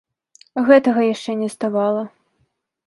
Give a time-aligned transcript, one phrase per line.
[0.69, 2.03] Гэтага яшчэ не ставала.